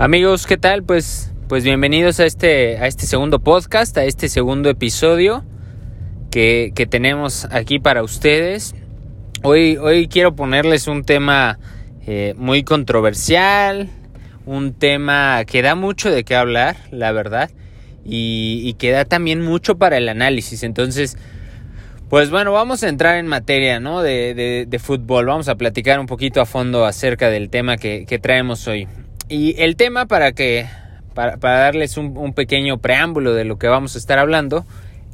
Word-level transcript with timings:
Amigos, 0.00 0.46
¿qué 0.46 0.56
tal? 0.56 0.84
Pues, 0.84 1.32
pues 1.48 1.64
bienvenidos 1.64 2.20
a 2.20 2.24
este, 2.24 2.78
a 2.78 2.86
este 2.86 3.04
segundo 3.04 3.40
podcast, 3.40 3.98
a 3.98 4.04
este 4.04 4.28
segundo 4.28 4.70
episodio 4.70 5.44
que, 6.30 6.72
tenemos 6.88 7.48
aquí 7.50 7.80
para 7.80 8.04
ustedes. 8.04 8.76
Hoy, 9.42 9.76
hoy 9.76 10.06
quiero 10.06 10.36
ponerles 10.36 10.86
un 10.86 11.02
tema 11.02 11.58
eh, 12.06 12.34
muy 12.36 12.62
controversial, 12.62 13.88
un 14.46 14.72
tema 14.72 15.44
que 15.44 15.62
da 15.62 15.74
mucho 15.74 16.12
de 16.12 16.22
qué 16.22 16.36
hablar, 16.36 16.76
la 16.92 17.10
verdad, 17.10 17.50
y, 18.04 18.74
que 18.74 18.92
da 18.92 19.04
también 19.04 19.42
mucho 19.42 19.78
para 19.78 19.96
el 19.96 20.08
análisis. 20.08 20.62
Entonces, 20.62 21.18
pues 22.08 22.30
bueno, 22.30 22.52
vamos 22.52 22.84
a 22.84 22.88
entrar 22.88 23.18
en 23.18 23.26
materia 23.26 23.80
¿no? 23.80 24.00
de, 24.02 24.64
de, 24.68 24.78
fútbol. 24.78 25.26
Vamos 25.26 25.48
a 25.48 25.56
platicar 25.56 25.98
un 25.98 26.06
poquito 26.06 26.40
a 26.40 26.46
fondo 26.46 26.86
acerca 26.86 27.30
del 27.30 27.50
tema 27.50 27.78
que, 27.78 28.06
que 28.06 28.20
traemos 28.20 28.68
hoy. 28.68 28.86
Y 29.28 29.60
el 29.60 29.76
tema 29.76 30.06
para 30.06 30.32
que 30.32 30.66
para, 31.14 31.36
darles 31.36 31.96
un, 31.96 32.32
pequeño 32.32 32.78
preámbulo 32.78 33.34
de 33.34 33.44
lo 33.44 33.58
que 33.58 33.68
vamos 33.68 33.94
a 33.94 33.98
estar 33.98 34.18
hablando 34.18 34.64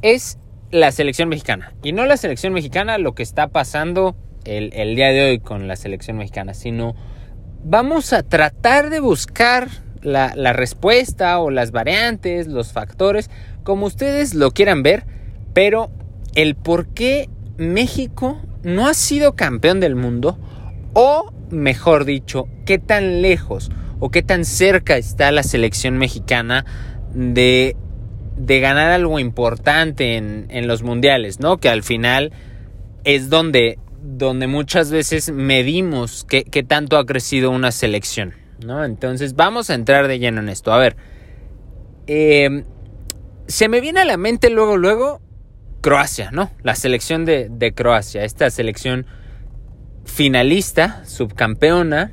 es 0.01 0.37
la 0.71 0.91
selección 0.91 1.29
mexicana. 1.29 1.73
Y 1.83 1.91
no 1.91 2.05
la 2.05 2.15
selección 2.15 2.53
mexicana, 2.53 2.97
lo 2.97 3.15
que 3.15 3.23
está 3.23 3.47
pasando 3.47 4.15
el, 4.45 4.95
día 4.95 5.07
de 5.07 5.29
hoy 5.29 5.39
con 5.39 5.67
la 5.67 5.75
selección 5.75 6.17
mexicana, 6.17 6.53
sino 6.53 6.95
vamos 7.63 8.13
a 8.13 8.23
tratar 8.23 8.89
de 8.89 8.99
buscar 8.99 9.67
la, 10.01 10.33
la 10.35 10.53
respuesta 10.53 11.39
o 11.39 11.49
las 11.49 11.71
variantes, 11.71 12.47
los 12.47 12.71
factores, 12.71 13.29
como 13.63 13.87
ustedes 13.87 14.33
lo 14.33 14.51
quieran 14.51 14.83
ver, 14.83 15.05
pero 15.53 15.89
el 16.35 16.55
por 16.55 16.87
qué 16.87 17.29
México 17.57 18.39
no 18.63 18.87
ha 18.87 18.93
sido 18.93 19.35
campeón 19.35 19.79
del 19.79 19.95
mundo 19.95 20.37
o, 20.93 21.33
mejor 21.49 22.05
dicho, 22.05 22.47
qué 22.65 22.77
tan 22.77 23.21
lejos 23.21 23.71
o 23.99 24.09
qué 24.09 24.21
tan 24.21 24.45
cerca 24.45 24.97
está 24.97 25.31
la 25.31 25.43
selección 25.43 25.97
mexicana 25.97 26.65
de, 27.13 27.75
de 28.37 28.59
ganar 28.59 28.91
algo 28.91 29.19
importante 29.19 30.17
en, 30.17 30.47
en, 30.49 30.67
los 30.67 30.83
mundiales, 30.83 31.39
¿no? 31.39 31.57
Que 31.57 31.69
al 31.69 31.83
final 31.83 32.31
es 33.03 33.29
donde, 33.29 33.79
donde 34.01 34.47
muchas 34.47 34.91
veces 34.91 35.31
medimos 35.31 36.25
qué, 36.27 36.43
qué 36.43 36.63
tanto 36.63 36.97
ha 36.97 37.05
crecido 37.05 37.51
una 37.51 37.71
selección, 37.71 38.33
¿no? 38.65 38.83
Entonces 38.83 39.35
vamos 39.35 39.69
a 39.69 39.75
entrar 39.75 40.07
de 40.07 40.19
lleno 40.19 40.41
en 40.41 40.49
esto. 40.49 40.73
A 40.73 40.77
ver, 40.77 40.97
eh, 42.07 42.65
se 43.47 43.69
me 43.69 43.79
viene 43.79 44.01
a 44.01 44.05
la 44.05 44.17
mente 44.17 44.49
luego, 44.49 44.77
luego, 44.77 45.21
Croacia, 45.81 46.31
¿no? 46.31 46.51
La 46.63 46.75
selección 46.75 47.25
de, 47.25 47.47
de 47.49 47.73
Croacia, 47.73 48.23
esta 48.23 48.49
selección 48.49 49.05
finalista, 50.03 51.03
subcampeona, 51.05 52.11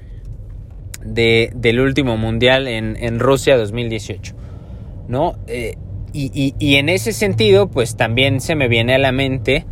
del 1.04 1.80
último 1.80 2.16
mundial 2.16 2.68
en, 2.68 3.18
Rusia 3.18 3.56
2018. 3.56 4.34
¿no? 5.08 5.36
Eh, 5.46 5.76
y, 6.12 6.76
en 6.76 6.88
ese 6.88 7.12
sentido, 7.12 7.68
pues 7.68 7.96
también 7.96 8.40
se 8.40 8.54
me 8.54 8.68
viene 8.68 8.94
a 8.94 8.98
la 8.98 9.12
mente 9.12 9.64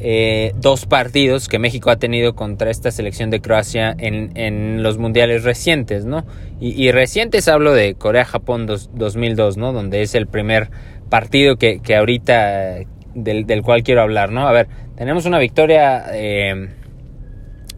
eh, 0.00 0.52
dos 0.56 0.86
partidos 0.86 1.48
que 1.48 1.58
México 1.58 1.90
ha 1.90 1.96
tenido 1.96 2.34
contra 2.34 2.70
esta 2.70 2.90
selección 2.90 3.30
de 3.30 3.40
Croacia 3.40 3.94
en, 3.96 4.82
los 4.82 4.98
mundiales 4.98 5.44
recientes, 5.44 6.04
¿no? 6.04 6.24
Y, 6.60 6.90
recientes 6.90 7.48
hablo 7.48 7.72
de 7.72 7.94
Corea-Japón 7.94 8.66
2002, 8.66 9.56
¿no? 9.56 9.72
Donde 9.72 10.02
es 10.02 10.14
el 10.14 10.26
primer 10.26 10.70
partido 11.10 11.56
que, 11.56 11.80
ahorita 11.96 12.80
del, 13.14 13.62
cual 13.62 13.82
quiero 13.82 14.02
hablar, 14.02 14.32
¿no? 14.32 14.48
A 14.48 14.52
ver, 14.52 14.68
tenemos 14.96 15.26
una 15.26 15.38
victoria 15.38 16.06
eh, 16.12 16.68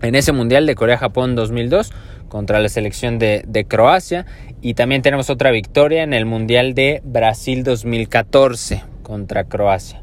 en 0.03 0.15
ese 0.15 0.33
mundial 0.33 0.67
de 0.67 0.75
Corea-Japón 0.75 1.35
2002 1.35 1.93
contra 2.29 2.61
la 2.61 2.69
selección 2.69 3.19
de, 3.19 3.67
Croacia 3.69 4.27
y 4.61 4.75
también 4.75 5.03
tenemos 5.03 5.31
otra 5.31 5.51
victoria 5.51 6.03
en 6.03 6.13
el 6.13 6.27
Mundial 6.27 6.75
de 6.75 7.01
Brasil 7.05 7.65
2014 7.65 8.83
contra 9.03 9.45
Croacia. 9.45 10.03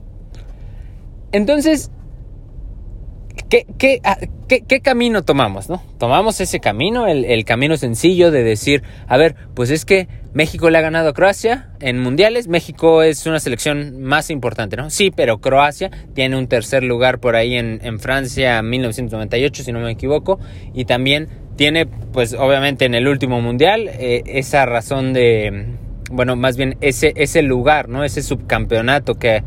Entonces, 1.31 1.91
¿qué, 3.49 4.01
ah, 4.03 4.17
camino 4.81 5.23
tomamos? 5.23 5.69
No? 5.69 5.83
Tomamos 5.97 6.39
ese 6.41 6.59
camino, 6.59 7.07
el, 7.07 7.45
camino 7.45 7.77
sencillo 7.77 8.31
de 8.31 8.43
decir, 8.43 8.83
a 9.07 9.17
ver, 9.17 9.35
pues 9.53 9.69
es 9.69 9.85
que 9.85 10.07
México 10.33 10.69
le 10.69 10.77
ha 10.77 10.81
ganado 10.81 11.09
a 11.09 11.13
Croacia 11.13 11.71
en 11.79 11.99
mundiales, 11.99 12.47
México 12.47 13.03
es 13.03 13.25
una 13.25 13.39
selección 13.39 14.01
más 14.01 14.29
importante, 14.29 14.75
¿no? 14.75 14.89
Sí, 14.89 15.11
pero 15.15 15.39
Croacia 15.39 15.91
tiene 16.13 16.37
un 16.37 16.47
tercer 16.47 16.83
lugar 16.83 17.19
por 17.19 17.35
ahí 17.35 17.55
en, 17.55 17.79
en 17.83 17.99
Francia 17.99 18.61
1998, 18.61 19.63
si 19.63 19.71
no 19.71 19.79
me 19.79 19.91
equivoco, 19.91 20.39
y 20.73 20.85
también 20.85 21.29
tiene 21.55 21.85
pues 21.85 22.33
obviamente 22.33 22.85
en 22.85 22.95
el 22.95 23.07
último 23.07 23.41
mundial 23.41 23.89
eh, 23.89 24.23
esa 24.25 24.65
razón 24.65 25.13
de, 25.13 25.65
bueno, 26.11 26.35
más 26.35 26.57
bien 26.57 26.77
ese, 26.81 27.13
ese 27.15 27.41
lugar, 27.41 27.89
¿no? 27.89 28.03
Ese 28.03 28.21
subcampeonato 28.21 29.15
que, 29.15 29.43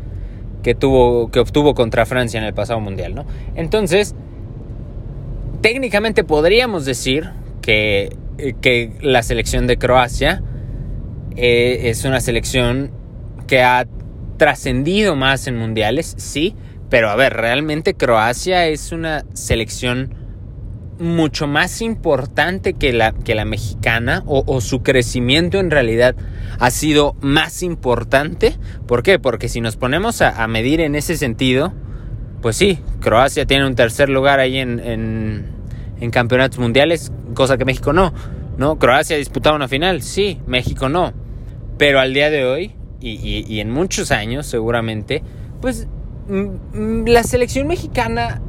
que, 0.63 0.75
tuvo, 0.75 1.31
que 1.31 1.39
obtuvo 1.39 1.73
contra 1.73 2.05
Francia 2.05 2.37
en 2.37 2.43
el 2.43 2.53
pasado 2.53 2.79
mundial, 2.79 3.15
¿no? 3.15 3.25
Entonces, 3.55 4.15
técnicamente 5.61 6.23
podríamos 6.23 6.85
decir 6.85 7.29
que, 7.61 8.09
eh, 8.37 8.53
que 8.61 8.91
la 9.01 9.23
selección 9.23 9.67
de 9.67 9.77
Croacia 9.77 10.43
eh, 11.35 11.89
es 11.89 12.03
una 12.03 12.19
selección 12.19 12.91
que 13.47 13.61
ha 13.61 13.87
trascendido 14.37 15.15
más 15.15 15.47
en 15.47 15.57
mundiales, 15.57 16.15
sí, 16.17 16.55
pero 16.89 17.09
a 17.09 17.15
ver, 17.15 17.33
realmente 17.33 17.93
Croacia 17.93 18.67
es 18.67 18.91
una 18.91 19.25
selección 19.33 20.16
mucho 20.99 21.47
más 21.47 21.81
importante 21.81 22.73
que 22.73 22.93
la, 22.93 23.11
que 23.11 23.35
la 23.35 23.45
mexicana 23.45 24.23
o, 24.25 24.61
su 24.61 24.81
crecimiento 24.81 25.59
en 25.59 25.71
realidad 25.71 26.15
ha 26.59 26.71
sido 26.71 27.15
más 27.21 27.63
importante. 27.63 28.55
¿Por 28.87 29.03
qué? 29.03 29.19
Porque 29.19 29.49
si 29.49 29.61
nos 29.61 29.75
ponemos 29.77 30.21
a, 30.21 30.47
medir 30.47 30.81
en 30.81 30.95
ese 30.95 31.17
sentido, 31.17 31.73
pues 32.41 32.55
sí, 32.55 32.79
Croacia 32.99 33.45
tiene 33.45 33.65
un 33.65 33.75
tercer 33.75 34.09
lugar 34.09 34.39
ahí 34.39 34.57
en, 34.57 34.79
en, 35.99 36.11
campeonatos 36.11 36.59
mundiales, 36.59 37.11
cosa 37.33 37.57
que 37.57 37.65
México 37.65 37.93
no. 37.93 38.13
¿no? 38.57 38.79
Croacia 38.79 39.17
ha 39.17 39.53
una 39.53 39.67
final, 39.67 40.01
sí, 40.01 40.39
México 40.47 40.89
no. 40.89 41.13
Pero 41.77 41.99
al 41.99 42.13
día 42.13 42.29
de 42.29 42.45
hoy, 42.45 42.73
y, 42.99 43.45
y 43.47 43.59
en 43.59 43.69
muchos 43.69 44.11
años 44.11 44.47
seguramente, 44.47 45.21
pues 45.61 45.87
la 46.27 47.23
selección 47.23 47.67
mexicana 47.67 48.41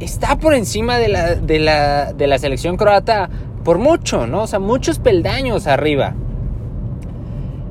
está 0.00 0.38
por 0.38 0.54
encima 0.54 0.98
de 0.98 1.08
la, 1.08 1.34
de 1.34 1.58
la, 1.58 2.12
de 2.12 2.26
la 2.26 2.38
selección 2.38 2.76
croata 2.76 3.28
por 3.64 3.78
mucho, 3.78 4.26
¿no? 4.26 4.42
O 4.42 4.46
sea, 4.46 4.58
muchos 4.58 4.98
peldaños 4.98 5.66
arriba. 5.66 6.14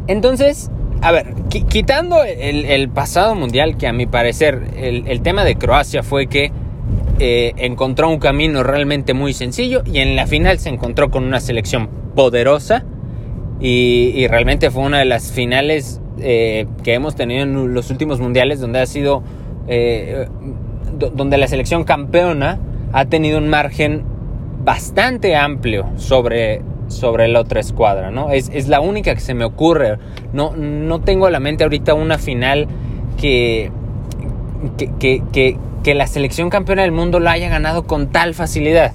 Entonces, 0.07 0.69
a 1.01 1.11
ver, 1.11 1.33
quitando 1.69 2.23
el, 2.23 2.89
pasado 2.89 3.35
mundial, 3.35 3.77
que 3.77 3.88
a 3.88 3.93
mi 3.93 4.05
parecer 4.05 4.61
el, 4.77 5.21
tema 5.21 5.43
de 5.43 5.55
Croacia 5.55 6.03
fue 6.03 6.27
que 6.27 6.51
eh, 7.19 7.53
encontró 7.57 8.09
un 8.09 8.19
camino 8.19 8.63
realmente 8.63 9.13
muy 9.13 9.33
sencillo 9.33 9.83
y 9.85 9.99
en 9.99 10.15
la 10.15 10.27
final 10.27 10.59
se 10.59 10.69
encontró 10.69 11.09
con 11.11 11.23
una 11.23 11.39
selección 11.39 11.89
poderosa 12.15 12.85
y, 13.59 14.27
realmente 14.27 14.71
fue 14.71 14.83
una 14.83 14.99
de 14.99 15.05
las 15.05 15.31
finales 15.31 16.01
eh, 16.19 16.67
que 16.83 16.94
hemos 16.94 17.15
tenido 17.15 17.44
en 17.44 17.73
los 17.73 17.89
últimos 17.91 18.19
mundiales 18.19 18.59
donde 18.59 18.79
ha 18.79 18.85
sido 18.85 19.23
eh, 19.67 20.27
donde 20.97 21.37
la 21.37 21.47
selección 21.47 21.83
campeona 21.83 22.59
ha 22.93 23.05
tenido 23.05 23.37
un 23.37 23.47
margen 23.47 24.03
bastante 24.63 25.35
amplio 25.35 25.87
sobre, 25.95 26.61
sobre 26.87 27.27
la 27.27 27.41
otra 27.41 27.59
escuadra, 27.59 28.11
¿no? 28.11 28.31
Es, 28.31 28.67
la 28.67 28.81
única 28.81 29.13
que 29.13 29.21
se 29.21 29.33
me 29.33 29.45
ocurre. 29.45 29.97
No, 30.33 30.53
no 30.55 30.99
tengo 30.99 31.25
a 31.25 31.31
la 31.31 31.39
mente 31.39 31.63
ahorita 31.63 31.93
una 31.93 32.17
final 32.17 32.67
que, 33.17 33.71
que, 34.77 35.23
que, 35.31 35.57
que, 35.83 35.95
la 35.95 36.07
selección 36.07 36.49
campeona 36.49 36.81
del 36.81 36.91
mundo 36.91 37.19
la 37.19 37.31
haya 37.31 37.49
ganado 37.49 37.83
con 37.83 38.07
tal 38.07 38.33
facilidad, 38.33 38.91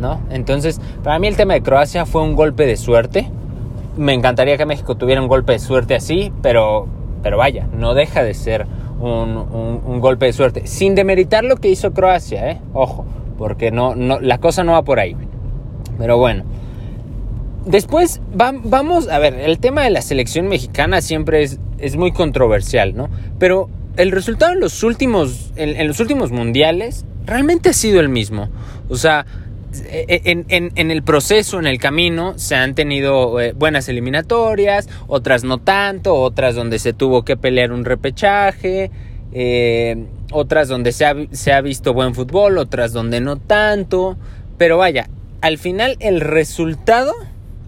¿no? 0.00 0.20
Entonces, 0.30 0.80
para 1.04 1.18
mí 1.18 1.28
el 1.28 1.36
tema 1.36 1.54
de 1.54 1.62
Croacia 1.62 2.06
fue 2.06 2.22
un 2.22 2.34
golpe 2.34 2.66
de 2.66 2.76
suerte. 2.76 3.30
Me 3.96 4.14
encantaría 4.14 4.56
que 4.56 4.66
México 4.66 4.96
tuviera 4.96 5.22
un 5.22 5.28
golpe 5.28 5.52
de 5.52 5.60
suerte 5.60 5.94
así, 5.94 6.32
pero, 6.42 6.88
pero 7.22 7.38
vaya, 7.38 7.68
no 7.72 7.94
deja 7.94 8.24
de 8.24 8.34
ser 8.34 8.66
un, 9.00 10.00
golpe 10.00 10.26
de 10.26 10.32
suerte. 10.32 10.66
Sin 10.66 10.94
demeritar 10.94 11.44
lo 11.44 11.56
que 11.56 11.68
hizo 11.68 11.92
Croacia, 11.92 12.50
¿eh? 12.50 12.60
Ojo, 12.72 13.04
porque 13.38 13.70
no, 13.70 13.94
no, 13.94 14.20
la 14.20 14.38
cosa 14.38 14.64
no 14.64 14.72
va 14.72 14.82
por 14.82 15.00
ahí. 15.00 15.16
Pero 15.98 16.18
bueno. 16.18 16.44
Después 17.66 18.20
vamos, 18.34 19.08
a 19.08 19.18
ver, 19.18 19.34
el 19.34 19.58
tema 19.58 19.82
de 19.84 19.90
la 19.90 20.02
selección 20.02 20.48
mexicana 20.48 21.00
siempre 21.00 21.42
es, 21.42 21.58
es 21.78 21.96
muy 21.96 22.12
controversial, 22.12 22.94
¿no? 22.94 23.08
Pero 23.38 23.70
el 23.96 24.12
resultado 24.12 24.52
en 24.52 24.60
los 24.60 24.82
últimos, 24.82 25.52
en 25.56 25.86
los 25.88 25.98
últimos 25.98 26.30
mundiales 26.30 27.06
realmente 27.24 27.70
ha 27.70 27.72
sido 27.72 28.00
el 28.00 28.10
mismo. 28.10 28.50
O 28.88 28.96
sea, 28.96 29.24
eh, 29.86 30.20
en, 30.24 30.90
el 30.90 31.02
proceso, 31.02 31.58
en 31.58 31.66
el 31.66 31.78
camino, 31.78 32.38
se 32.38 32.54
han 32.54 32.74
tenido 32.74 33.40
eh, 33.40 33.52
buenas 33.52 33.88
eliminatorias, 33.88 34.88
otras 35.06 35.44
no 35.44 35.58
tanto, 35.58 36.14
otras 36.14 36.54
donde 36.54 36.78
se 36.78 36.92
tuvo 36.92 37.24
que 37.24 37.36
pelear 37.36 37.72
un 37.72 37.84
repechaje, 37.84 38.90
eh, 39.32 40.04
otras 40.32 40.68
donde 40.68 40.92
se 40.92 41.06
ha, 41.06 41.14
se 41.32 41.52
ha 41.52 41.60
visto 41.60 41.94
buen 41.94 42.14
fútbol, 42.14 42.58
otras 42.58 42.92
donde 42.92 43.20
no 43.20 43.36
tanto, 43.36 44.16
pero 44.58 44.78
vaya, 44.78 45.08
al 45.40 45.58
final 45.58 45.96
el 46.00 46.20
resultado 46.20 47.12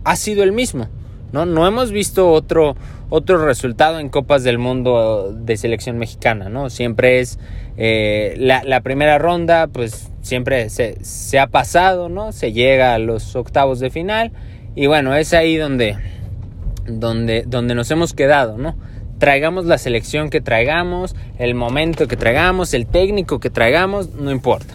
ha 0.05 0.17
sido 0.17 0.43
el 0.43 0.53
mismo. 0.53 0.89
¿no? 1.33 1.47
No 1.47 1.67
hemos 1.67 1.91
visto 1.91 2.31
otro, 2.31 2.77
otro 3.11 3.45
resultado 3.45 3.99
en 3.99 4.09
Copas 4.09 4.45
del 4.45 4.59
Mundo 4.59 5.35
de 5.37 5.57
selección 5.57 5.99
mexicana, 5.99 6.49
¿no? 6.49 6.71
Siempre 6.71 7.21
es 7.21 7.39
eh, 7.79 8.35
la, 8.39 8.81
primera 8.81 9.19
ronda, 9.19 9.67
pues 9.67 10.11
siempre 10.23 10.71
se, 10.71 11.05
se, 11.05 11.39
ha 11.39 11.49
pasado, 11.49 12.09
¿no? 12.09 12.33
Se 12.33 12.53
llega 12.53 12.95
a 12.95 12.99
los 12.99 13.37
octavos 13.37 13.81
de 13.81 13.91
final 13.91 14.33
y 14.75 14.87
bueno, 14.87 15.15
es 15.15 15.35
ahí 15.35 15.57
donde, 15.57 15.97
donde, 16.87 17.45
donde 17.47 17.75
nos 17.75 17.91
hemos 17.91 18.15
quedado, 18.15 18.57
¿no? 18.57 18.77
Traigamos 19.19 19.67
la 19.67 19.79
selección 19.79 20.31
que 20.31 20.41
traigamos, 20.41 21.17
el 21.39 21.55
momento 21.55 22.07
que 22.09 22.17
traigamos, 22.17 22.75
el 22.75 22.87
técnico 22.87 23.41
que 23.41 23.51
traigamos, 23.51 24.11
no 24.15 24.31
importa. 24.31 24.75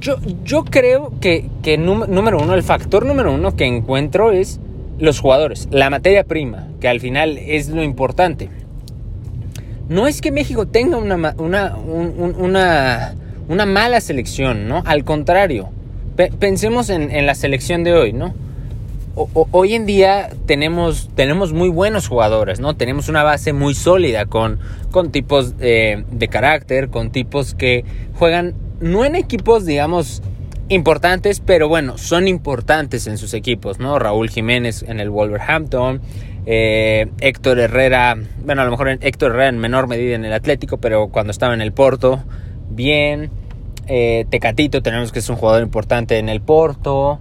Yo, 0.00 0.16
yo 0.44 0.64
creo 0.64 1.12
que, 1.20 1.48
que 1.62 1.76
número 1.76 2.38
uno, 2.40 2.54
el 2.54 2.62
factor 2.62 3.04
número 3.04 3.32
uno 3.32 3.54
que 3.54 3.66
encuentro 3.66 4.32
es 4.32 4.60
los 4.98 5.20
jugadores, 5.20 5.68
la 5.70 5.90
materia 5.90 6.24
prima, 6.24 6.68
que 6.80 6.88
al 6.88 7.00
final 7.00 7.38
es 7.38 7.68
lo 7.68 7.82
importante. 7.82 8.48
No 9.90 10.06
es 10.06 10.20
que 10.20 10.30
México 10.30 10.66
tenga 10.66 10.96
una, 10.98 11.34
una, 11.36 11.76
una, 11.76 13.14
una 13.48 13.66
mala 13.66 14.00
selección, 14.00 14.68
¿no? 14.68 14.84
Al 14.86 15.04
contrario, 15.04 15.68
pensemos 16.38 16.90
en, 16.90 17.10
en, 17.10 17.26
la 17.26 17.34
selección 17.34 17.82
de 17.82 17.92
hoy, 17.92 18.12
¿no? 18.12 18.32
hoy 19.50 19.74
en 19.74 19.86
día 19.86 20.30
tenemos, 20.46 21.10
tenemos 21.14 21.52
muy 21.52 21.68
buenos 21.68 22.08
jugadores, 22.08 22.60
¿no? 22.60 22.76
Tenemos 22.76 23.08
una 23.08 23.22
base 23.22 23.52
muy 23.52 23.74
sólida 23.74 24.26
con, 24.26 24.60
con 24.90 25.10
tipos 25.10 25.54
eh, 25.60 26.04
de 26.10 26.28
carácter, 26.28 26.88
con 26.88 27.10
tipos 27.10 27.54
que 27.54 27.84
juegan 28.14 28.54
no 28.80 29.04
en 29.04 29.16
equipos, 29.16 29.66
digamos, 29.66 30.22
importantes, 30.68 31.40
pero 31.40 31.68
bueno, 31.68 31.98
son 31.98 32.28
importantes 32.28 33.08
en 33.08 33.18
sus 33.18 33.34
equipos, 33.34 33.80
¿no? 33.80 33.98
Raúl 33.98 34.30
Jiménez 34.30 34.84
en 34.84 35.00
el 35.00 35.10
Wolverhampton, 35.10 36.00
eh, 36.46 37.10
Héctor 37.20 37.58
Herrera, 37.58 38.16
bueno, 38.44 38.62
a 38.62 38.64
lo 38.64 38.70
mejor 38.70 38.88
Héctor 39.00 39.32
Herrera 39.32 39.48
en 39.48 39.58
menor 39.58 39.88
medida 39.88 40.14
en 40.14 40.24
el 40.24 40.32
Atlético, 40.32 40.78
pero 40.78 41.08
cuando 41.08 41.30
estaba 41.30 41.54
en 41.54 41.60
el 41.60 41.72
Porto, 41.72 42.22
bien. 42.70 43.30
Eh, 43.92 44.24
Tecatito 44.30 44.82
tenemos 44.82 45.10
que 45.10 45.18
es 45.18 45.28
un 45.28 45.36
jugador 45.36 45.62
importante 45.62 46.18
en 46.18 46.28
el 46.28 46.40
Porto. 46.40 47.18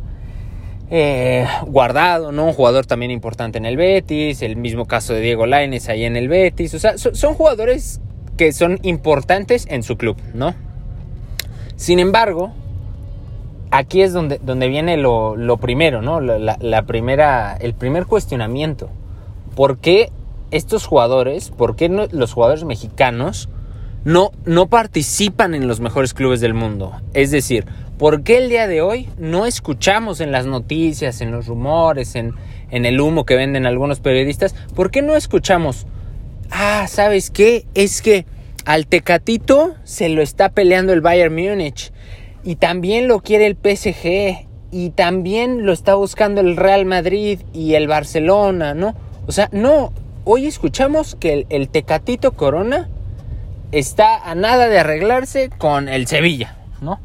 Eh, 0.91 1.45
guardado, 1.67 2.31
¿no? 2.31 2.45
Un 2.45 2.53
jugador 2.53 2.85
también 2.85 3.11
importante 3.11 3.57
en 3.57 3.65
el 3.65 3.77
Betis. 3.77 4.41
El 4.41 4.55
mismo 4.55 4.85
caso 4.85 5.13
de 5.13 5.21
Diego 5.21 5.45
Laines 5.45 5.89
ahí 5.89 6.05
en 6.05 6.15
el 6.15 6.27
Betis. 6.27 6.73
O 6.73 6.79
sea, 6.79 6.97
son 6.97 7.33
jugadores 7.33 8.01
que 8.37 8.53
son 8.53 8.79
importantes 8.83 9.65
en 9.69 9.83
su 9.83 9.97
club, 9.97 10.17
¿no? 10.33 10.55
Sin 11.75 11.99
embargo, 11.99 12.53
aquí 13.71 14.01
es 14.01 14.13
donde, 14.13 14.39
donde 14.39 14.67
viene 14.67 14.97
lo, 14.97 15.57
primero, 15.61 16.01
¿no? 16.01 16.19
La, 16.21 16.81
primera, 16.83 17.55
el 17.59 17.73
primer 17.73 18.05
cuestionamiento. 18.05 18.89
¿Por 19.59 19.79
qué 19.79 20.09
estos 20.51 20.85
jugadores, 20.85 21.49
por 21.49 21.75
qué 21.75 21.89
los 21.89 22.31
jugadores 22.31 22.63
mexicanos 22.63 23.49
no, 24.05 24.31
no 24.45 24.67
participan 24.67 25.53
en 25.53 25.67
los 25.67 25.81
mejores 25.81 26.13
clubes 26.13 26.39
del 26.39 26.53
mundo? 26.53 26.93
Es 27.13 27.29
decir, 27.29 27.65
¿por 27.97 28.23
qué 28.23 28.37
el 28.37 28.47
día 28.47 28.67
de 28.67 28.81
hoy 28.81 29.09
no 29.17 29.45
escuchamos 29.45 30.21
en 30.21 30.31
las 30.31 30.45
noticias, 30.45 31.19
en 31.19 31.31
los 31.31 31.47
rumores, 31.47 32.15
en, 32.15 32.35
en 32.71 32.85
el 32.85 33.01
humo 33.01 33.25
que 33.25 33.35
venden 33.35 33.65
algunos 33.65 33.99
periodistas? 33.99 34.55
¿Por 34.75 34.91
qué 34.91 35.01
no 35.01 35.17
escuchamos? 35.17 35.87
Ah, 36.49 36.85
¿sabes 36.87 37.29
qué? 37.29 37.65
Es 37.73 38.01
que 38.01 38.25
al 38.63 38.87
Tecatito 38.87 39.75
se 39.83 40.07
lo 40.07 40.21
está 40.21 40.51
peleando 40.51 40.93
el 40.93 41.01
Bayern 41.01 41.35
Múnich 41.35 41.91
y 42.45 42.55
también 42.55 43.09
lo 43.09 43.19
quiere 43.19 43.45
el 43.45 43.57
PSG 43.57 44.47
y 44.71 44.91
también 44.91 45.65
lo 45.65 45.73
está 45.73 45.95
buscando 45.95 46.39
el 46.39 46.55
Real 46.55 46.85
Madrid 46.85 47.41
y 47.51 47.73
el 47.73 47.89
Barcelona, 47.89 48.73
¿no? 48.73 49.08
O 49.29 49.31
sea, 49.31 49.47
no, 49.51 49.93
hoy 50.25 50.47
escuchamos 50.47 51.13
que 51.13 51.45
el, 51.49 51.69
Tecatito 51.69 52.31
Corona 52.31 52.89
está 53.71 54.27
a 54.27 54.33
nada 54.33 54.67
de 54.67 54.79
arreglarse 54.79 55.51
con 55.55 55.87
el 55.87 56.07
Sevilla, 56.07 56.55
¿no? 56.81 56.99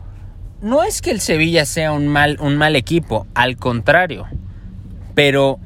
No 0.63 0.85
es 0.85 1.03
que 1.03 1.11
el 1.11 1.21
Sevilla 1.21 1.67
sea 1.67 1.93
un 1.93 2.09
mal, 2.09 2.39
un 2.41 2.57
mal 2.57 2.77
equipo, 2.77 3.27
al 3.35 3.59
contrario, 3.59 4.27
pero 5.15 5.59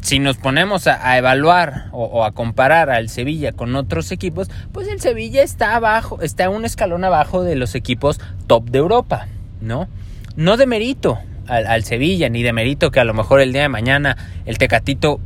si 0.00 0.20
nos 0.20 0.36
ponemos 0.36 0.86
a, 0.86 1.18
evaluar 1.18 1.88
o, 1.90 2.24
a 2.24 2.30
comparar 2.30 2.88
al 2.88 3.08
Sevilla 3.08 3.50
con 3.50 3.74
otros 3.74 4.12
equipos, 4.12 4.48
pues 4.70 4.86
el 4.86 5.00
Sevilla 5.00 5.42
está 5.42 5.74
abajo, 5.74 6.20
está 6.22 6.50
un 6.50 6.64
escalón 6.64 7.02
abajo 7.02 7.42
de 7.42 7.56
los 7.56 7.74
equipos 7.74 8.20
top 8.46 8.70
de 8.70 8.78
Europa, 8.78 9.26
¿no? 9.60 9.88
No 10.36 10.56
de 10.56 10.66
mérito 10.66 11.18
al, 11.48 11.66
al, 11.66 11.82
Sevilla, 11.82 12.28
ni 12.28 12.44
de 12.44 12.52
mérito 12.52 12.92
que 12.92 13.00
a 13.00 13.04
lo 13.04 13.12
mejor 13.12 13.40
el 13.40 13.52
día 13.52 13.62
de 13.62 13.68
mañana 13.68 14.16
el 14.46 14.56
Tecatito 14.56 15.20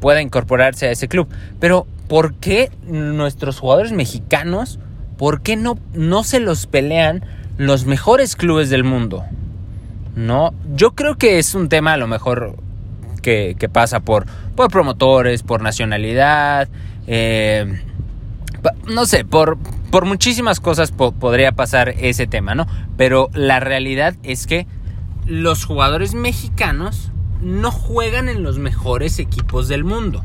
pueda 0.00 0.22
incorporarse 0.22 0.86
a 0.86 0.90
ese 0.90 1.08
club. 1.08 1.28
Pero, 1.60 1.86
¿por 2.08 2.34
qué 2.34 2.70
nuestros 2.86 3.58
jugadores 3.58 3.92
mexicanos, 3.92 4.78
por 5.16 5.42
qué 5.42 5.56
no, 5.56 5.78
no 5.94 6.24
se 6.24 6.40
los 6.40 6.66
pelean 6.66 7.24
los 7.58 7.86
mejores 7.86 8.36
clubes 8.36 8.70
del 8.70 8.84
mundo? 8.84 9.24
No, 10.14 10.54
yo 10.74 10.92
creo 10.92 11.16
que 11.16 11.38
es 11.38 11.54
un 11.54 11.68
tema 11.68 11.92
a 11.92 11.96
lo 11.96 12.06
mejor 12.06 12.56
que, 13.22 13.68
pasa 13.72 14.00
por, 14.00 14.26
por 14.54 14.70
promotores, 14.70 15.42
por 15.42 15.60
nacionalidad, 15.60 16.68
eh, 17.08 17.82
no 18.86 19.04
sé, 19.04 19.24
por, 19.24 19.58
por 19.90 20.04
muchísimas 20.04 20.60
cosas 20.60 20.92
podría 20.92 21.52
pasar 21.52 21.88
ese 21.88 22.26
tema, 22.26 22.54
¿no? 22.54 22.66
Pero 22.96 23.28
la 23.34 23.60
realidad 23.60 24.14
es 24.22 24.46
que 24.46 24.66
los 25.26 25.64
jugadores 25.64 26.14
mexicanos 26.14 27.10
no 27.46 27.70
juegan 27.70 28.28
en 28.28 28.42
los 28.42 28.58
mejores 28.58 29.18
equipos 29.20 29.68
del 29.68 29.84
mundo, 29.84 30.24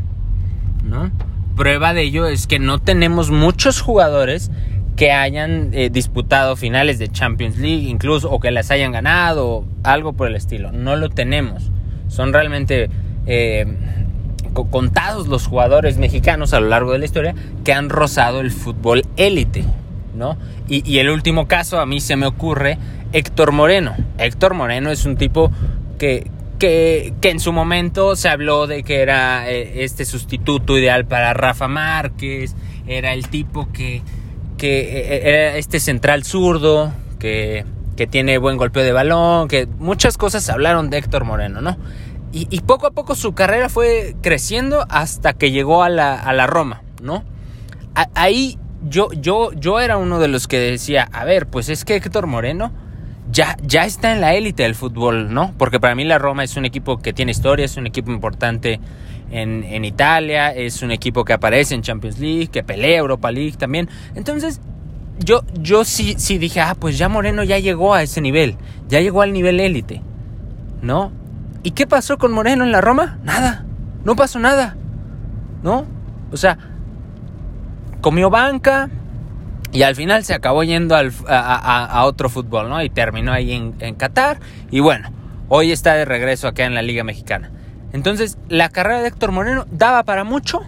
¿no? 0.84 1.12
Prueba 1.56 1.94
de 1.94 2.02
ello 2.02 2.26
es 2.26 2.48
que 2.48 2.58
no 2.58 2.80
tenemos 2.80 3.30
muchos 3.30 3.80
jugadores 3.80 4.50
que 4.96 5.12
hayan 5.12 5.70
eh, 5.74 5.90
disputado 5.92 6.56
finales 6.56 6.98
de 6.98 7.10
Champions 7.10 7.58
League, 7.58 7.88
incluso, 7.88 8.30
o 8.32 8.40
que 8.40 8.50
las 8.50 8.72
hayan 8.72 8.92
ganado, 8.92 9.66
algo 9.84 10.14
por 10.14 10.28
el 10.28 10.36
estilo. 10.36 10.72
No 10.72 10.96
lo 10.96 11.10
tenemos. 11.10 11.72
Son 12.08 12.34
realmente 12.34 12.90
eh, 13.28 13.66
contados 14.72 15.28
los 15.28 15.46
jugadores 15.46 15.98
mexicanos 15.98 16.54
a 16.54 16.60
lo 16.60 16.70
largo 16.70 16.92
de 16.92 17.00
la 17.00 17.06
historia 17.06 17.36
que 17.64 17.72
han 17.72 17.90
rozado 17.90 18.42
el 18.42 18.52
fútbol 18.52 19.04
élite, 19.16 19.64
¿no? 20.16 20.38
Y, 20.68 20.98
el 20.98 21.10
último 21.10 21.48
caso 21.48 21.80
a 21.80 21.86
mí 21.86 22.02
se 22.02 22.16
me 22.16 22.26
ocurre 22.26 22.78
Héctor 23.14 23.52
Moreno. 23.52 23.94
Héctor 24.18 24.56
Moreno 24.56 24.90
es 24.90 25.06
un 25.06 25.18
tipo 25.18 25.52
que, 26.00 26.32
que, 26.62 27.12
en 27.24 27.40
su 27.40 27.52
momento 27.54 28.16
se 28.16 28.30
habló 28.30 28.68
de 28.68 28.84
que 28.84 29.02
era 29.02 29.50
eh, 29.50 29.84
este 29.84 30.06
sustituto 30.06 30.78
ideal 30.78 31.06
para 31.06 31.34
Rafa 31.34 31.68
Márquez, 31.68 32.56
era 32.86 33.14
el 33.14 33.30
tipo 33.30 33.72
que, 33.74 34.04
que 34.60 34.82
eh, 34.82 35.22
era 35.28 35.58
este 35.58 35.80
central 35.80 36.24
zurdo, 36.24 36.94
que, 37.18 37.66
que 37.98 38.06
tiene 38.06 38.38
buen 38.38 38.58
golpeo 38.58 38.84
de 38.84 38.92
balón, 38.92 39.48
que 39.48 39.66
muchas 39.80 40.20
cosas 40.20 40.48
hablaron 40.52 40.92
de 40.92 41.00
Héctor 41.00 41.26
Moreno, 41.26 41.62
¿no? 41.62 41.78
Y, 42.32 42.62
poco 42.62 42.88
a 42.88 42.92
poco 42.92 43.16
su 43.16 43.34
carrera 43.34 43.68
fue 43.68 44.16
creciendo 44.22 44.86
hasta 44.88 45.34
que 45.34 45.52
llegó 45.52 45.84
a 45.84 45.90
la, 45.90 46.18
a 46.18 46.32
la 46.32 46.48
Roma, 46.48 46.82
¿no? 47.02 47.26
ahí 48.16 48.58
yo, 48.88 49.12
yo, 49.12 49.52
yo 49.52 49.82
era 49.82 49.98
uno 49.98 50.20
de 50.20 50.30
los 50.30 50.48
que 50.48 50.58
decía, 50.58 51.10
a 51.12 51.26
ver, 51.26 51.48
pues 51.48 51.68
es 51.68 51.84
que 51.84 51.96
Héctor 51.96 52.28
Moreno 52.28 52.72
ya, 53.32 53.58
ya 53.64 53.86
está 53.86 54.12
en 54.12 54.22
la 54.22 54.34
élite 54.36 54.64
del 54.64 54.76
fútbol, 54.76 55.34
¿no? 55.34 55.54
Porque 55.58 55.80
para 55.80 55.96
mí 55.96 56.04
la 56.04 56.18
Roma 56.18 56.44
es 56.44 56.58
un 56.58 56.66
equipo 56.66 56.98
que 56.98 57.14
tiene 57.14 57.32
historia, 57.32 57.66
es 57.66 57.78
un 57.78 57.88
equipo 57.88 58.12
importante 58.12 58.80
en, 59.32 59.64
en 59.64 59.86
Italia, 59.86 60.54
es 60.54 60.82
un 60.82 60.92
equipo 60.92 61.24
que 61.24 61.34
aparece 61.34 61.74
en 61.76 61.82
Champions 61.82 62.20
League, 62.20 62.48
que 62.48 62.64
pelea 62.64 63.00
Europa 63.00 63.32
League 63.32 63.56
también. 63.58 63.90
Entonces, 64.16 64.60
yo, 65.20 65.44
yo 65.60 65.86
sí, 65.86 66.16
sí 66.18 66.38
dije, 66.38 66.62
ah, 66.62 66.76
pues 66.78 66.98
ya 66.98 67.10
Moreno 67.10 67.44
ya 67.44 67.60
llegó 67.60 67.94
a 67.94 68.04
ese 68.04 68.22
nivel, 68.22 68.58
ya 68.88 69.00
llegó 69.00 69.22
al 69.22 69.34
nivel 69.34 69.60
élite, 69.60 70.02
¿no? 70.82 71.12
¿Y 71.64 71.72
qué 71.72 71.88
pasó 71.88 72.18
con 72.18 72.32
Moreno 72.32 72.64
en 72.64 72.72
la 72.72 72.82
Roma? 72.82 73.20
Nada. 73.24 73.66
No 74.04 74.16
pasó 74.16 74.40
nada. 74.40 74.76
¿No? 75.64 75.86
O 76.32 76.38
sea, 76.38 76.58
comió 78.02 78.32
banca 78.32 78.90
y 79.72 79.84
al 79.84 79.96
final 79.96 80.24
se 80.24 80.34
acabó 80.34 80.64
yendo 80.64 80.96
a, 80.96 82.04
otro 82.06 82.30
fútbol, 82.30 82.70
¿no? 82.70 82.84
Y 82.84 82.90
terminó 82.90 83.32
ahí 83.32 83.54
en, 83.54 83.96
Qatar. 83.96 84.40
Y 84.70 84.80
bueno, 84.80 85.12
hoy 85.50 85.72
está 85.72 85.94
de 85.94 86.06
regreso 86.06 86.48
acá 86.48 86.66
en 86.66 86.76
la 86.76 86.82
Liga 86.82 87.04
Mexicana. 87.04 87.52
Entonces, 87.94 88.38
la 88.50 88.70
carrera 88.70 89.02
de 89.02 89.08
Héctor 89.08 89.32
Moreno 89.32 89.66
daba 89.72 90.04
para 90.04 90.24
mucho. 90.24 90.62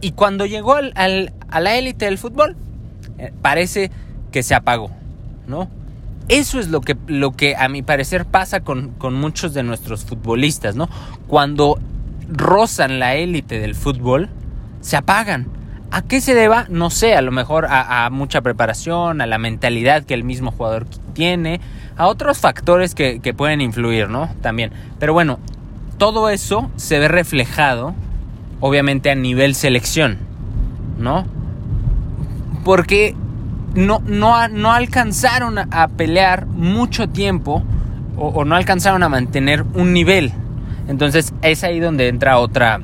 Y 0.00 0.12
cuando 0.12 0.46
llegó 0.46 0.74
al, 0.74 1.32
a 1.50 1.60
la 1.60 1.76
élite 1.76 2.04
del 2.04 2.18
fútbol, 2.18 2.56
eh, 3.18 3.32
parece 3.42 3.90
que 4.30 4.42
se 4.42 4.54
apagó, 4.54 4.90
¿no? 5.46 5.68
Eso 6.28 6.60
es 6.60 6.68
lo 6.68 6.82
que, 6.82 6.96
lo 7.06 7.32
que 7.32 7.56
a 7.56 7.68
mi 7.68 7.82
parecer 7.82 8.26
pasa 8.26 8.60
con, 8.60 8.94
muchos 9.14 9.54
de 9.54 9.62
nuestros 9.62 10.04
futbolistas, 10.04 10.76
¿no? 10.76 10.88
Cuando 11.26 11.78
rozan 12.28 12.98
la 12.98 13.16
élite 13.16 13.58
del 13.58 13.74
fútbol, 13.74 14.28
se 14.80 14.96
apagan. 14.96 15.48
¿A 15.90 16.02
qué 16.02 16.20
se 16.20 16.34
deba? 16.34 16.66
No 16.68 16.90
sé, 16.90 17.14
a 17.14 17.22
lo 17.22 17.32
mejor 17.32 17.66
a, 17.70 18.08
mucha 18.10 18.42
preparación, 18.42 19.20
a 19.20 19.26
la 19.26 19.38
mentalidad 19.38 20.04
que 20.04 20.14
el 20.14 20.22
mismo 20.22 20.50
jugador 20.50 20.86
tiene, 21.14 21.60
a 21.96 22.06
otros 22.06 22.38
factores 22.38 22.94
que, 22.94 23.34
pueden 23.36 23.60
influir, 23.60 24.10
¿no? 24.10 24.28
También. 24.42 24.70
Pero 24.98 25.14
bueno, 25.14 25.38
todo 25.96 26.28
eso 26.28 26.70
se 26.76 26.98
ve 26.98 27.08
reflejado, 27.08 27.94
obviamente, 28.60 29.10
a 29.10 29.14
nivel 29.14 29.54
selección, 29.54 30.18
¿no? 30.98 31.26
Porque 32.64 33.14
no, 33.74 34.02
no, 34.06 34.48
no 34.48 34.72
alcanzaron 34.72 35.58
a 35.58 35.88
pelear 35.88 36.46
mucho 36.46 37.08
tiempo 37.08 37.62
o, 38.18 38.44
no 38.44 38.56
alcanzaron 38.56 39.02
a 39.02 39.08
mantener 39.08 39.64
un 39.74 39.92
nivel. 39.92 40.32
Entonces 40.88 41.32
es 41.42 41.64
ahí 41.64 41.80
donde 41.80 42.08
entra 42.08 42.38
otra, 42.38 42.80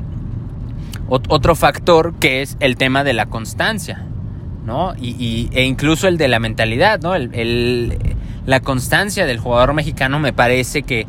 otro 1.08 1.54
factor 1.54 2.14
que 2.14 2.42
es 2.42 2.56
el 2.61 2.76
tema 2.76 3.04
de 3.04 3.12
la 3.12 3.26
constancia, 3.26 4.04
¿no? 4.64 4.94
Y, 5.00 5.50
e 5.52 5.64
incluso 5.64 6.08
el 6.08 6.16
de 6.16 6.28
la 6.28 6.38
mentalidad, 6.38 7.00
¿no? 7.00 7.14
El, 7.14 7.99
la 8.46 8.61
constancia 8.61 9.26
del 9.26 9.38
jugador 9.38 9.75
mexicano 9.75 10.18
me 10.18 10.32
parece 10.32 10.82
que, 10.82 11.06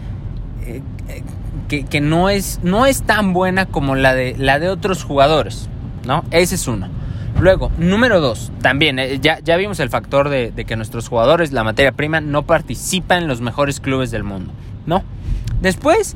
eh, 0.65 0.81
que, 1.67 2.01
no, 2.01 2.29
es, 2.29 2.59
no 2.63 2.85
es 2.85 3.03
tan 3.03 3.33
buena 3.33 3.65
como 3.65 3.95
la 3.95 4.13
de, 4.13 4.35
la 4.37 4.59
de 4.59 4.69
otros 4.69 5.03
jugadores, 5.03 5.69
¿no? 6.05 6.23
Ese 6.31 6.55
es 6.55 6.67
uno. 6.67 6.87
Luego, 7.39 7.71
número 7.77 8.21
dos, 8.21 8.51
también, 8.61 8.97
eh, 8.97 9.19
ya, 9.19 9.39
ya 9.39 9.57
vimos 9.57 9.79
el 9.81 9.89
factor 9.89 10.29
de, 10.29 10.53
que 10.65 10.75
nuestros 10.77 11.09
jugadores, 11.09 11.51
la 11.51 11.63
materia 11.63 11.91
prima, 11.91 12.21
no 12.21 12.43
participan 12.43 13.23
en 13.23 13.27
los 13.27 13.41
mejores 13.41 13.81
clubes 13.81 14.11
del 14.11 14.23
mundo, 14.23 14.53
¿no? 14.85 15.03
Después, 15.61 16.15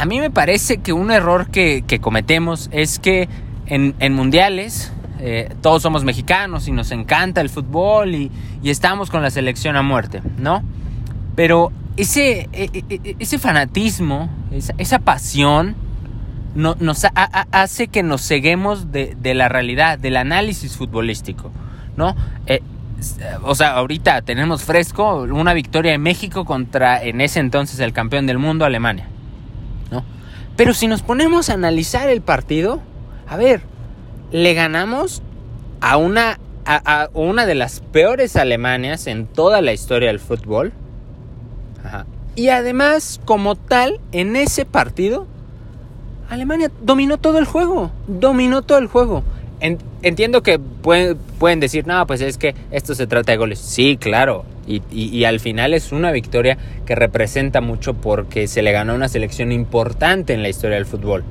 a 0.00 0.06
mí 0.06 0.18
me 0.18 0.30
parece 0.30 0.78
que 0.78 0.94
un 0.94 1.10
error 1.10 1.50
que, 1.50 1.84
cometemos 2.00 2.70
es 2.72 2.98
que 2.98 3.28
en, 3.66 4.14
mundiales 4.14 4.94
eh, 5.18 5.54
todos 5.60 5.82
somos 5.82 6.04
mexicanos 6.04 6.68
y 6.68 6.72
nos 6.72 6.90
encanta 6.90 7.42
el 7.42 7.50
fútbol 7.50 8.14
y, 8.14 8.30
estamos 8.64 9.10
con 9.10 9.20
la 9.20 9.30
selección 9.30 9.76
a 9.76 9.82
muerte, 9.82 10.22
¿no? 10.38 10.62
Pero 11.36 11.70
ese, 11.98 12.48
e, 12.54 12.70
e, 12.88 13.16
e, 13.18 13.38
fanatismo, 13.38 14.30
esa, 14.50 14.72
esa 14.78 15.00
pasión, 15.00 15.76
no, 16.54 16.76
nos 16.80 17.06
hace 17.52 17.88
que 17.88 18.02
nos 18.02 18.26
ceguemos 18.26 18.90
de, 18.90 19.34
la 19.34 19.50
realidad, 19.50 19.98
del 19.98 20.16
análisis 20.16 20.78
futbolístico, 20.78 21.50
¿no? 21.98 22.16
Eh, 22.46 22.62
o 23.42 23.54
sea, 23.54 23.72
ahorita 23.72 24.22
tenemos 24.22 24.62
fresco 24.62 25.24
una 25.24 25.52
victoria 25.52 25.92
en 25.92 26.00
México 26.00 26.46
contra 26.46 27.02
en 27.02 27.20
ese 27.20 27.40
entonces 27.40 27.80
el 27.80 27.92
campeón 27.92 28.26
del 28.26 28.38
mundo, 28.38 28.64
Alemania. 28.64 29.06
Pero 30.60 30.74
si 30.74 30.88
nos 30.88 31.00
ponemos 31.00 31.48
a 31.48 31.54
analizar 31.54 32.10
el 32.10 32.20
partido, 32.20 32.82
a 33.26 33.38
ver, 33.38 33.62
le 34.30 34.52
ganamos 34.52 35.22
a 35.80 35.96
una, 35.96 36.38
a, 36.66 37.08
una 37.14 37.46
de 37.46 37.54
las 37.54 37.80
peores 37.80 38.36
Alemanias 38.36 39.06
en 39.06 39.26
toda 39.26 39.62
la 39.62 39.72
historia 39.72 40.08
del 40.08 40.20
fútbol. 40.20 40.74
Y 42.36 42.50
además, 42.50 43.22
como 43.24 43.56
tal, 43.56 44.00
en 44.12 44.36
ese 44.36 44.66
partido 44.66 45.26
Alemania 46.28 46.70
dominó 46.82 47.16
todo 47.16 47.38
el 47.38 47.46
juego, 47.46 47.90
dominó 48.06 48.60
todo 48.60 48.76
el 48.76 48.86
juego. 48.86 49.24
entiendo 50.02 50.42
que 50.42 50.58
pueden, 50.58 51.60
decir, 51.60 51.86
no, 51.86 52.06
pues 52.06 52.20
es 52.20 52.36
que 52.36 52.54
esto 52.70 52.94
se 52.94 53.06
trata 53.06 53.32
de 53.32 53.38
goles. 53.38 53.60
Sí, 53.60 53.96
claro. 53.96 54.44
Y, 54.90 55.24
al 55.24 55.40
final 55.40 55.74
es 55.74 55.92
una 55.92 56.12
victoria 56.12 56.56
que 56.86 56.94
representa 56.94 57.60
mucho 57.60 57.94
porque 57.94 58.46
se 58.46 58.62
le 58.62 58.72
ganó 58.72 58.94
una 58.94 59.08
selección 59.08 59.52
importante 59.52 60.32
en 60.32 60.42
la 60.42 60.48
historia 60.48 60.76
del 60.76 60.86
fútbol. 60.86 61.24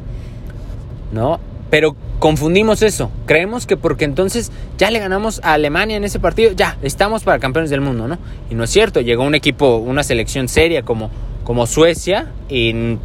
¿No? 1.12 1.40
Pero 1.70 1.96
confundimos 2.20 2.82
eso. 2.82 3.12
Creemos 3.26 3.66
que 3.66 3.78
porque 3.78 4.06
entonces 4.06 4.52
ya 4.78 4.92
le 4.92 5.00
ganamos 5.00 5.40
a 5.44 5.54
Alemania 5.54 5.98
en 5.98 6.04
ese 6.04 6.20
partido, 6.20 6.52
ya, 6.52 6.78
estamos 6.82 7.24
para 7.24 7.40
campeones 7.40 7.70
del 7.70 7.82
mundo, 7.82 8.08
¿no? 8.08 8.18
Y 8.50 8.56
no 8.56 8.64
es 8.64 8.70
cierto. 8.70 9.02
Llegó 9.02 9.24
un 9.24 9.36
equipo, 9.36 9.78
una 9.78 10.04
selección 10.04 10.48
seria 10.48 10.82
como, 10.84 11.10
como 11.44 11.68
Suecia 11.68 12.32
y 12.50 12.98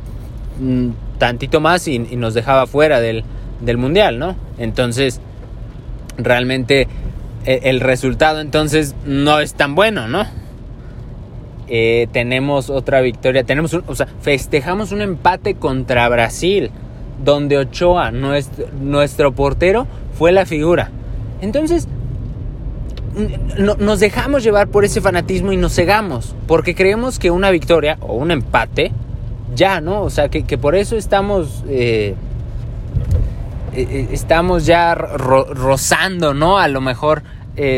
tantito 1.18 1.60
más 1.60 1.88
y, 1.88 1.98
nos 1.98 2.34
dejaba 2.34 2.66
fuera 2.66 3.00
del, 3.00 3.24
mundial, 3.76 4.18
¿no? 4.18 4.36
Entonces, 4.58 5.20
realmente 6.16 6.86
el, 7.44 7.80
resultado 7.80 8.40
entonces 8.40 8.94
no 9.04 9.40
es 9.40 9.54
tan 9.54 9.74
bueno, 9.74 10.08
¿no? 10.08 10.24
Eh, 11.68 12.08
tenemos 12.12 12.70
otra 12.70 13.00
victoria, 13.00 13.44
tenemos 13.44 13.74
o 13.74 13.94
sea, 13.94 14.06
festejamos 14.20 14.92
un 14.92 15.00
empate 15.00 15.54
contra 15.54 16.08
Brasil, 16.08 16.70
donde 17.24 17.56
Ochoa, 17.58 18.10
nuestro, 18.10 18.66
nuestro 18.80 19.32
portero, 19.32 19.86
fue 20.18 20.32
la 20.32 20.46
figura. 20.46 20.90
Entonces, 21.40 21.88
nos 23.58 24.00
dejamos 24.00 24.42
llevar 24.42 24.68
por 24.68 24.84
ese 24.84 25.00
fanatismo 25.00 25.52
y 25.52 25.56
nos 25.56 25.74
cegamos, 25.74 26.34
porque 26.46 26.74
creemos 26.74 27.18
que 27.18 27.30
una 27.30 27.50
victoria 27.50 27.96
o 28.00 28.14
un 28.14 28.30
empate 28.30 28.92
ya, 29.54 29.80
¿no? 29.80 30.02
O 30.02 30.10
sea, 30.10 30.28
que, 30.28 30.58
por 30.58 30.74
eso 30.74 30.96
estamos, 30.96 31.64
eh, 31.68 32.14
eh, 33.74 33.86
eh, 33.90 34.08
estamos 34.12 34.66
ya 34.66 34.94
rozando, 34.94 36.34
¿no? 36.34 36.58
A 36.58 36.68
lo 36.68 36.80
mejor 36.80 37.22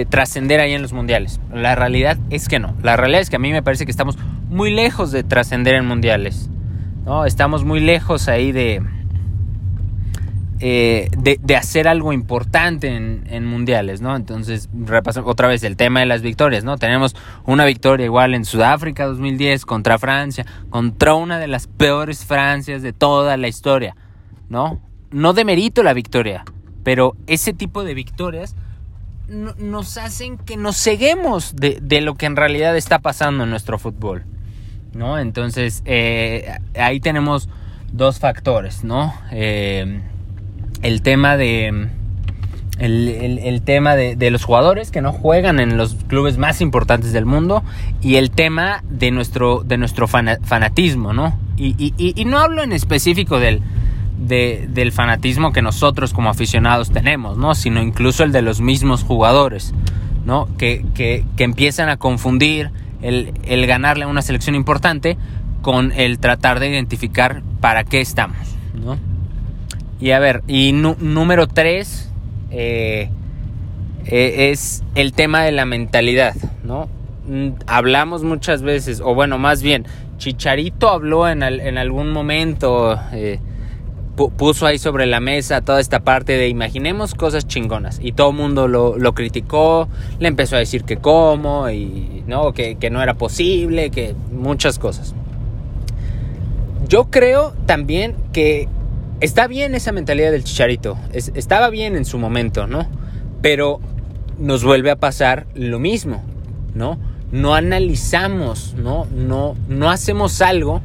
trascender 0.09 0.59
ahí 0.59 0.73
en 0.73 0.81
los 0.81 0.95
mundiales. 0.95 1.39
La 1.53 1.75
realidad 1.75 2.17
es 2.31 2.49
que 2.49 2.59
no. 2.59 2.75
La 2.83 2.97
realidad 2.97 3.21
es 3.21 3.29
que 3.29 3.37
a 3.37 3.39
mí 3.39 3.53
me 3.53 3.63
parece 3.63 3.85
que 3.85 3.91
estamos 3.91 4.17
muy 4.49 4.71
lejos 4.71 5.13
de 5.13 5.23
trascender 5.23 5.75
en 5.75 5.87
mundiales, 5.87 6.49
¿no? 7.05 7.27
Estamos 7.27 7.63
muy 7.63 7.81
lejos 7.81 8.29
ahí 8.29 8.53
de 8.53 8.81
eh, 10.59 11.11
de, 11.19 11.57
hacer 11.57 11.87
algo 11.87 12.15
importante 12.15 12.89
en, 12.89 13.45
mundiales, 13.45 14.01
¿no? 14.01 14.17
Entonces, 14.17 14.71
repasamos 14.73 15.31
otra 15.31 15.49
vez 15.49 15.63
el 15.65 15.77
tema 15.77 16.01
de 16.01 16.07
las 16.07 16.23
victorias, 16.23 16.65
¿no? 16.65 16.79
Tenemos 16.79 17.15
una 17.45 17.67
victoria 17.67 18.07
igual 18.07 18.33
en 18.33 18.47
Sudáfrica 18.47 19.05
2010 19.05 19.67
contra 19.67 19.99
Francia, 19.99 20.47
contra 20.71 21.13
una 21.13 21.39
de 21.39 21.47
las 21.47 21.67
peores 21.67 22.25
Francias 22.25 22.81
de 22.81 22.95
toda 22.95 23.37
la 23.37 23.49
historia, 23.49 23.97
¿no? 24.49 24.81
No 25.11 25.33
demerito 25.33 25.83
la 25.83 25.93
victoria, 25.93 26.45
pero 26.83 27.17
ese 27.27 27.53
tipo 27.53 27.85
de 27.85 27.95
victorias 27.95 28.57
nos 29.29 29.97
hacen 29.99 30.39
que 30.39 30.57
nos 30.57 30.77
ceguemos 30.77 31.57
de, 31.57 32.01
lo 32.01 32.15
que 32.15 32.27
en 32.27 32.37
realidad 32.37 32.77
está 32.77 33.01
pasando 33.01 33.45
en 33.45 33.51
nuestro 33.51 33.79
fútbol, 33.79 34.25
¿no? 34.95 35.19
Entonces, 35.19 35.83
eh, 35.85 36.59
ahí 36.79 37.01
tenemos 37.01 37.49
dos 37.93 38.21
factores, 38.21 38.85
¿no? 38.85 39.15
Eh, 39.33 40.01
el 40.83 41.03
tema 41.03 41.37
de 41.37 41.89
el, 42.79 43.63
tema 43.65 43.97
de, 43.97 44.31
los 44.31 44.45
jugadores 44.45 44.91
que 44.91 45.01
no 45.01 45.13
juegan 45.13 45.61
en 45.61 45.77
los 45.77 45.95
clubes 46.07 46.37
más 46.37 46.61
importantes 46.61 47.13
del 47.13 47.25
mundo 47.25 47.63
y 48.03 48.17
el 48.17 48.31
tema 48.31 48.85
de 48.89 49.11
nuestro, 49.11 49.63
de 49.65 49.79
nuestro 49.79 50.07
fanatismo, 50.07 51.13
¿no? 51.13 51.39
Y, 51.57 52.25
no 52.27 52.39
hablo 52.39 52.63
en 52.63 52.73
específico 52.73 53.39
del, 53.41 53.63
del 54.19 54.93
fanatismo 54.93 55.53
que 55.53 55.63
nosotros 55.63 56.13
como 56.13 56.31
aficionados 56.31 56.91
tenemos, 56.91 57.37
¿no? 57.37 57.55
Sino 57.55 57.83
incluso 57.83 58.25
el 58.25 58.33
de 58.33 58.43
los 58.43 58.61
mismos 58.61 59.03
jugadores, 59.03 59.75
¿no? 60.25 60.49
Que, 60.57 60.85
que, 60.95 61.25
empiezan 61.39 61.89
a 61.89 61.97
confundir 61.97 62.71
el, 63.03 63.33
el 63.45 63.67
ganarle 63.67 64.05
a 64.05 64.09
una 64.09 64.23
selección 64.23 64.57
importante 64.57 65.19
con 65.63 65.93
el 65.93 66.19
tratar 66.19 66.61
de 66.61 66.69
identificar 66.69 67.43
para 67.61 67.85
qué 67.85 68.01
estamos, 68.01 68.39
¿no? 68.75 68.97
Y 70.01 70.11
a 70.11 70.19
ver, 70.19 70.43
y 70.47 70.73
número 70.73 71.47
tres 71.47 72.11
eh, 72.51 73.09
eh, 74.05 74.51
es 74.51 74.85
el 74.95 75.13
tema 75.13 75.43
de 75.43 75.53
la 75.53 75.65
mentalidad, 75.65 76.35
¿no? 76.63 76.89
Mm, 77.27 77.51
hablamos 77.67 78.23
muchas 78.23 78.63
veces, 78.63 79.01
o 79.01 79.15
bueno, 79.15 79.39
más 79.39 79.63
bien, 79.63 79.87
Chicharito 80.19 80.91
habló 80.91 81.29
en, 81.29 81.43
en 81.43 81.79
algún 81.79 82.13
momento, 82.13 82.99
eh, 83.13 83.41
puso 84.17 84.67
ahí 84.67 84.79
sobre 84.79 85.07
la 85.07 85.21
mesa 85.21 85.61
toda 85.61 85.81
esta 85.81 86.01
parte 86.01 86.33
de 86.33 86.49
imaginemos 86.49 87.15
cosas 87.15 87.47
chingonas. 87.47 88.01
Y 88.03 88.13
todo 88.13 88.31
el 88.31 88.37
mundo 88.37 88.67
lo, 88.67 88.97
lo, 88.97 89.15
criticó, 89.15 89.89
le 90.19 90.29
empezó 90.29 90.57
a 90.57 90.59
decir 90.59 90.85
que 90.85 90.97
cómo, 90.97 91.69
y 91.71 92.25
¿no? 92.27 92.53
Que, 92.53 92.77
que 92.77 92.91
no 92.91 93.03
era 93.03 93.15
posible, 93.15 93.91
que 93.91 94.15
muchas 94.33 94.79
cosas. 94.79 95.15
Yo 96.89 97.11
creo 97.11 97.53
también 97.67 98.17
que 98.33 98.69
está 99.21 99.47
bien 99.47 99.75
esa 99.75 99.93
mentalidad 99.93 100.31
del 100.31 100.45
chicharito. 100.45 100.97
estaba 101.13 101.71
bien 101.71 101.97
en 101.97 102.05
su 102.05 102.19
momento, 102.19 102.67
¿no? 102.67 102.87
Pero 103.43 103.81
nos 104.39 104.65
vuelve 104.65 104.91
a 104.91 104.97
pasar 104.97 105.47
lo 105.55 105.79
mismo, 105.79 106.23
¿no? 106.75 106.99
No 107.33 107.55
analizamos, 107.55 108.75
¿no? 108.75 109.07
No, 109.13 109.57
no 109.69 109.91
hacemos 109.91 110.41
algo 110.43 110.81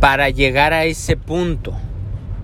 para 0.00 0.30
llegar 0.30 0.72
a 0.72 0.84
ese 0.84 1.16
punto, 1.16 1.74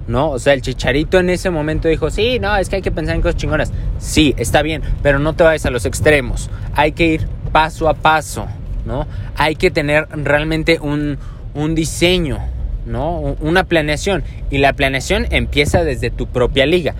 ¿no? 0.09 0.31
O 0.31 0.38
sea, 0.38 0.55
el 0.55 0.62
chicharito 0.62 1.21
en 1.21 1.31
ese 1.31 1.50
momento 1.50 1.87
dijo, 1.87 2.11
sí, 2.11 2.41
no, 2.41 2.57
es 2.57 2.69
que 2.69 2.77
hay 2.77 2.83
que 2.83 2.91
pensar 2.91 3.15
en 3.15 3.23
cosas 3.23 3.37
chingonas. 3.37 3.73
Sí, 3.99 4.35
está 4.37 4.62
bien, 4.62 4.83
pero 5.03 5.21
no 5.21 5.35
te 5.35 5.45
vayas 5.45 5.67
a 5.67 5.71
los 5.71 5.85
extremos. 5.85 6.50
Hay 6.75 6.93
que 6.93 7.07
ir 7.07 7.29
paso 7.53 7.88
a 7.88 7.95
paso, 7.95 8.47
¿no? 8.85 9.07
Hay 9.37 9.55
que 9.55 9.71
tener 9.71 10.09
realmente 10.11 10.79
un, 10.81 11.19
un 11.55 11.75
diseño, 11.75 12.38
¿no? 12.87 13.37
Una 13.41 13.65
planeación. 13.65 14.25
Y 14.50 14.59
la 14.59 14.73
planeación 14.73 15.27
empieza 15.31 15.85
desde 15.85 16.11
tu 16.11 16.27
propia 16.27 16.67
liga. 16.67 16.95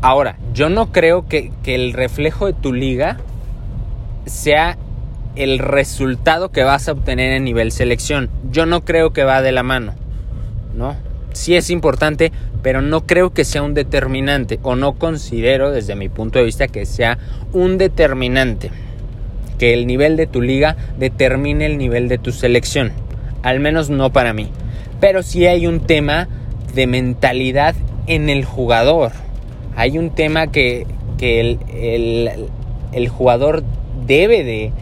Ahora, 0.00 0.36
yo 0.54 0.68
no 0.68 0.92
creo 0.92 1.26
que, 1.26 1.50
el 1.64 1.92
reflejo 1.92 2.46
de 2.46 2.52
tu 2.52 2.72
liga 2.72 3.18
sea 4.26 4.78
el 5.34 5.58
resultado 5.58 6.50
que 6.50 6.62
vas 6.62 6.88
a 6.88 6.92
obtener 6.92 7.32
en 7.32 7.44
nivel 7.44 7.72
selección. 7.72 8.30
Yo 8.50 8.64
no 8.64 8.84
creo 8.84 9.12
que 9.12 9.24
va 9.24 9.42
de 9.42 9.52
la 9.52 9.62
mano, 9.62 9.94
¿no? 10.74 10.96
Sí 11.32 11.56
es 11.56 11.70
importante, 11.70 12.32
pero 12.62 12.82
no 12.82 13.06
creo 13.06 13.30
que 13.30 13.44
sea 13.44 13.62
un 13.62 13.74
determinante 13.74 14.58
o 14.62 14.76
no 14.76 14.94
considero 14.94 15.70
desde 15.70 15.94
mi 15.94 16.08
punto 16.08 16.38
de 16.38 16.44
vista 16.44 16.68
que 16.68 16.86
sea 16.86 17.18
un 17.52 17.78
determinante 17.78 18.70
que 19.58 19.74
el 19.74 19.86
nivel 19.86 20.16
de 20.16 20.26
tu 20.26 20.40
liga 20.40 20.76
determine 20.98 21.66
el 21.66 21.76
nivel 21.76 22.08
de 22.08 22.16
tu 22.16 22.32
selección. 22.32 22.92
Al 23.42 23.60
menos 23.60 23.90
no 23.90 24.10
para 24.10 24.32
mí. 24.32 24.48
Pero 25.00 25.22
sí 25.22 25.46
hay 25.46 25.66
un 25.66 25.80
tema 25.80 26.28
de 26.74 26.86
mentalidad 26.86 27.74
en 28.06 28.30
el 28.30 28.44
jugador. 28.44 29.12
Hay 29.76 29.98
un 29.98 30.10
tema 30.10 30.46
que, 30.48 30.86
el, 31.20 33.08
jugador 33.08 33.62
debe 34.06 34.44
de, 34.44 34.72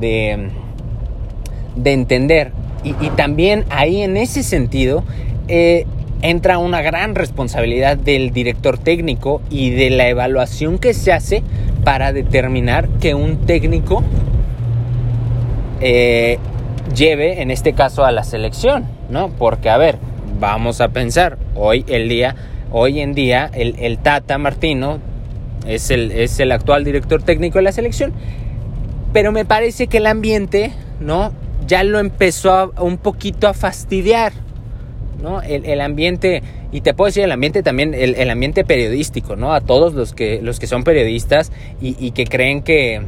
de, 0.00 1.92
entender. 1.92 2.52
Y, 2.82 2.92
también 3.10 3.64
ahí 3.70 4.02
en 4.02 4.16
ese 4.16 4.42
sentido 4.42 5.04
eh, 5.48 5.86
entra 6.22 6.58
una 6.58 6.80
gran 6.80 7.14
responsabilidad 7.14 7.96
del 7.96 8.30
director 8.30 8.78
técnico 8.78 9.42
y 9.50 9.70
de 9.70 9.90
la 9.90 10.08
evaluación 10.08 10.78
que 10.78 10.94
se 10.94 11.12
hace 11.12 11.42
para 11.84 12.12
determinar 12.12 12.88
que 13.00 13.14
un 13.14 13.44
técnico 13.44 14.02
eh, 15.80 16.38
lleve, 16.94 17.42
en 17.42 17.50
este 17.50 17.74
caso, 17.74 18.04
a 18.04 18.12
la 18.12 18.24
selección, 18.24 18.86
¿no? 19.10 19.28
Porque, 19.28 19.68
a 19.68 19.76
ver, 19.76 19.98
vamos 20.40 20.80
a 20.80 20.88
pensar, 20.88 21.36
hoy 21.54 21.84
el 21.88 22.08
día, 22.08 22.34
hoy 22.72 23.00
en 23.00 23.12
día, 23.12 23.50
el, 23.52 23.98
Tata 23.98 24.38
Martino 24.38 25.00
es 25.66 25.90
el, 25.90 26.10
es 26.10 26.40
el 26.40 26.52
actual 26.52 26.84
director 26.84 27.22
técnico 27.22 27.58
de 27.58 27.64
la 27.64 27.72
selección, 27.72 28.12
pero 29.12 29.30
me 29.30 29.44
parece 29.44 29.88
que 29.88 29.98
el 29.98 30.06
ambiente, 30.06 30.72
¿no? 31.00 31.32
Ya 31.66 31.84
lo 31.84 31.98
empezó 31.98 32.72
un 32.80 32.96
poquito 32.96 33.46
a 33.46 33.54
fastidiar, 33.54 34.32
¿no? 35.22 35.42
El, 35.42 35.80
ambiente, 35.80 36.42
y 36.72 36.80
te 36.80 36.94
puedo 36.94 37.06
decir 37.06 37.24
el 37.24 37.32
ambiente 37.32 37.62
también, 37.62 37.94
el, 37.94 38.30
ambiente 38.30 38.64
periodístico, 38.64 39.36
¿no? 39.36 39.52
A 39.52 39.60
todos 39.60 39.94
los 39.94 40.12
que, 40.12 40.40
los 40.42 40.58
que 40.58 40.66
son 40.66 40.84
periodistas 40.84 41.52
y, 41.80 42.10
que 42.12 42.24
creen 42.26 42.62
que, 42.62 43.02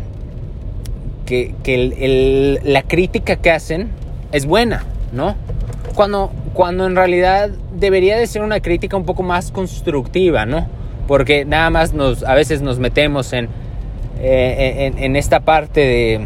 que, 1.26 2.60
la 2.62 2.82
crítica 2.82 3.36
que 3.36 3.50
hacen 3.50 3.90
es 4.32 4.46
buena, 4.46 4.84
¿no? 5.12 5.36
Cuando, 5.94 6.30
cuando 6.52 6.86
en 6.86 6.96
realidad 6.96 7.50
debería 7.78 8.16
de 8.16 8.26
ser 8.26 8.42
una 8.42 8.60
crítica 8.60 8.96
un 8.96 9.04
poco 9.04 9.22
más 9.22 9.50
constructiva, 9.50 10.46
¿no? 10.46 10.68
Porque 11.06 11.44
nada 11.44 11.70
más 11.70 11.94
nos, 11.94 12.22
a 12.22 12.34
veces 12.34 12.62
nos 12.62 12.78
metemos 12.78 13.32
en, 13.32 13.48
eh, 14.20 14.92
en 14.96 15.16
esta 15.16 15.40
parte 15.40 15.80
de 15.80 16.20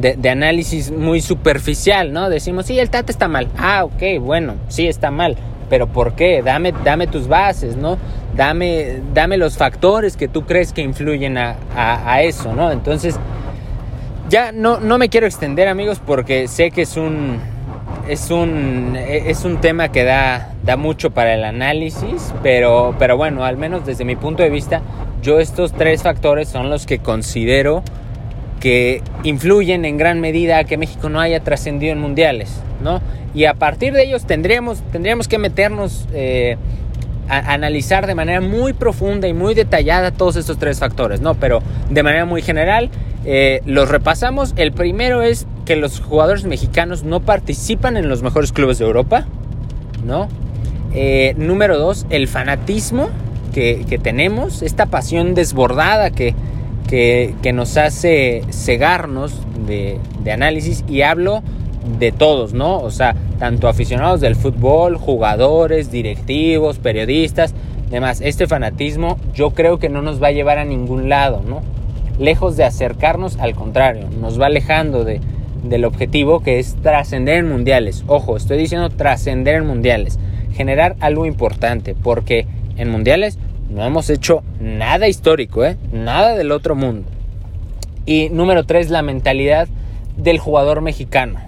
de, 0.00 0.30
análisis 0.30 0.90
muy 0.90 1.20
superficial, 1.20 2.12
¿no? 2.12 2.28
Decimos, 2.30 2.66
sí, 2.66 2.78
el 2.78 2.90
Tata 2.90 3.12
está 3.12 3.28
mal. 3.28 3.48
Ah, 3.56 3.84
ok, 3.84 4.20
bueno, 4.20 4.54
sí 4.68 4.86
está 4.86 5.10
mal. 5.10 5.36
Pero 5.68 5.86
¿por 5.86 6.14
qué? 6.14 6.42
Dame, 6.42 6.72
dame 6.84 7.06
tus 7.06 7.28
bases, 7.28 7.76
¿no? 7.76 7.98
Dame, 8.34 9.00
dame 9.12 9.36
los 9.36 9.56
factores 9.56 10.16
que 10.16 10.28
tú 10.28 10.46
crees 10.46 10.72
que 10.72 10.82
influyen 10.82 11.36
a, 11.36 12.22
eso, 12.22 12.54
¿no? 12.54 12.70
Entonces, 12.70 13.18
ya 14.28 14.52
no, 14.52 14.80
no 14.80 14.98
me 14.98 15.08
quiero 15.08 15.26
extender, 15.26 15.68
amigos, 15.68 16.00
porque 16.04 16.48
sé 16.48 16.70
que 16.70 16.82
es 16.82 16.96
un, 16.96 17.38
es 18.08 18.30
un, 18.30 18.96
es 18.96 19.44
un 19.44 19.60
tema 19.60 19.90
que 19.90 20.04
da, 20.04 20.54
da 20.64 20.76
mucho 20.76 21.10
para 21.10 21.34
el 21.34 21.44
análisis, 21.44 22.32
pero, 22.42 22.94
pero 22.98 23.16
bueno, 23.16 23.44
al 23.44 23.56
menos 23.56 23.84
desde 23.84 24.04
mi 24.04 24.16
punto 24.16 24.42
de 24.42 24.50
vista, 24.50 24.80
yo 25.22 25.40
estos 25.40 25.72
tres 25.72 26.02
factores 26.02 26.48
son 26.48 26.70
los 26.70 26.86
que 26.86 27.00
considero 27.00 27.82
que 28.58 29.02
influyen 29.22 29.84
en 29.84 29.96
gran 29.96 30.20
medida 30.20 30.58
a 30.58 30.64
que 30.64 30.76
México 30.76 31.08
no 31.08 31.20
haya 31.20 31.40
trascendido 31.40 31.92
en 31.92 32.00
mundiales, 32.00 32.60
¿no? 32.82 33.00
Y 33.34 33.44
a 33.44 33.54
partir 33.54 33.92
de 33.92 34.04
ellos 34.04 34.26
tendríamos, 34.26 34.80
tendríamos 34.90 35.28
que 35.28 35.38
meternos 35.38 36.06
eh, 36.12 36.56
a, 37.28 37.52
analizar 37.52 38.06
de 38.06 38.14
manera 38.14 38.40
muy 38.40 38.72
profunda 38.72 39.28
y 39.28 39.34
muy 39.34 39.54
detallada 39.54 40.10
todos 40.10 40.36
estos 40.36 40.58
tres 40.58 40.78
factores, 40.78 41.20
¿no? 41.20 41.34
Pero 41.34 41.60
de 41.90 42.02
manera 42.02 42.24
muy 42.24 42.42
general 42.42 42.90
eh, 43.24 43.60
los 43.64 43.88
repasamos. 43.88 44.54
El 44.56 44.72
primero 44.72 45.22
es 45.22 45.46
que 45.64 45.76
los 45.76 46.00
jugadores 46.00 46.44
mexicanos 46.44 47.04
no 47.04 47.20
participan 47.20 47.96
en 47.96 48.08
los 48.08 48.22
mejores 48.22 48.52
clubes 48.52 48.78
de 48.78 48.86
Europa, 48.86 49.26
¿no? 50.04 50.28
Eh, 50.94 51.34
número 51.36 51.78
dos, 51.78 52.06
el 52.10 52.28
fanatismo 52.28 53.10
que, 53.52 53.84
que 53.88 53.98
tenemos, 53.98 54.62
esta 54.62 54.86
pasión 54.86 55.34
desbordada 55.34 56.10
que 56.10 56.34
que, 56.88 57.52
nos 57.52 57.76
hace 57.76 58.42
cegarnos 58.50 59.40
de, 59.66 60.00
análisis 60.32 60.84
y 60.88 61.02
hablo 61.02 61.42
de 61.98 62.12
todos, 62.12 62.52
¿no? 62.52 62.78
O 62.80 62.90
sea, 62.90 63.14
tanto 63.38 63.68
aficionados 63.68 64.20
del 64.20 64.36
fútbol, 64.36 64.96
jugadores, 64.96 65.90
directivos, 65.90 66.78
periodistas, 66.78 67.54
demás. 67.90 68.20
Este 68.20 68.46
fanatismo 68.46 69.18
yo 69.34 69.50
creo 69.50 69.78
que 69.78 69.88
no 69.88 70.02
nos 70.02 70.22
va 70.22 70.28
a 70.28 70.32
llevar 70.32 70.58
a 70.58 70.64
ningún 70.64 71.08
lado, 71.08 71.42
¿no? 71.46 71.62
Lejos 72.18 72.56
de 72.56 72.64
acercarnos, 72.64 73.38
al 73.38 73.54
contrario, 73.54 74.08
nos 74.20 74.40
va 74.40 74.46
alejando 74.46 75.04
de, 75.04 75.20
del 75.62 75.84
objetivo 75.84 76.40
que 76.40 76.58
es 76.58 76.76
trascender 76.82 77.36
en 77.38 77.48
mundiales. 77.48 78.04
Ojo, 78.06 78.36
estoy 78.36 78.58
diciendo 78.58 78.90
trascender 78.90 79.56
en 79.56 79.66
mundiales, 79.66 80.18
generar 80.52 80.96
algo 81.00 81.26
importante, 81.26 81.94
porque 81.94 82.46
en 82.76 82.90
mundiales 82.90 83.38
no 83.68 83.84
hemos 83.84 84.08
hecho 84.10 84.42
nada 84.60 85.08
histórico, 85.08 85.64
¿eh? 85.64 85.76
Nada 85.92 86.34
del 86.34 86.52
otro 86.52 86.74
mundo. 86.74 87.06
Y 88.06 88.30
número 88.30 88.64
tres, 88.64 88.88
la 88.88 89.02
mentalidad 89.02 89.68
del 90.16 90.38
jugador 90.38 90.80
mexicano, 90.80 91.40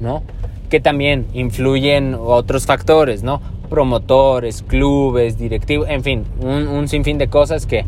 ¿no? 0.00 0.22
Que 0.70 0.80
también 0.80 1.26
influyen 1.32 2.16
otros 2.18 2.66
factores, 2.66 3.22
¿no? 3.22 3.40
Promotores, 3.70 4.62
clubes, 4.62 5.38
directivos, 5.38 5.88
en 5.88 6.02
fin, 6.02 6.24
un, 6.40 6.88
sinfín 6.88 7.18
de 7.18 7.28
cosas 7.28 7.66
que, 7.66 7.84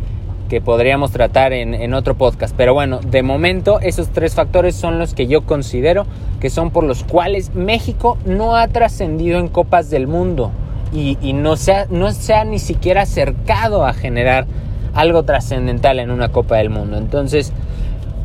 que 0.49 0.61
podríamos 0.61 1.11
tratar 1.11 1.53
en, 1.53 1.75
en, 1.75 1.93
otro 1.93 2.15
podcast. 2.15 2.55
Pero 2.57 2.75
bueno, 2.75 3.01
de 3.01 3.23
momento 3.23 3.81
esos 3.81 4.11
tres 4.11 4.35
factores 4.35 4.77
son 4.77 4.99
los 4.99 5.15
que 5.15 5.27
yo 5.27 5.43
considero 5.43 6.07
que 6.39 6.51
son 6.51 6.71
por 6.71 6.85
los 6.85 7.03
cuales 7.03 7.55
México 7.55 8.17
no 8.25 8.55
ha 8.55 8.69
trascendido 8.69 9.39
en 9.41 9.49
Copas 9.49 9.91
del 9.91 10.07
Mundo 10.07 10.53
y, 10.93 11.33
no, 11.33 11.57
se 11.57 11.73
ha, 11.73 11.87
no 11.89 12.11
se 12.13 12.35
ha 12.35 12.45
ni 12.45 12.59
siquiera 12.59 13.03
acercado 13.03 13.87
a 13.87 13.93
generar 13.93 14.47
algo 14.95 15.23
trascendental 15.23 16.01
en 16.01 16.11
una 16.11 16.31
Copa 16.31 16.57
del 16.57 16.71
Mundo. 16.71 16.97
Entonces, 16.97 17.53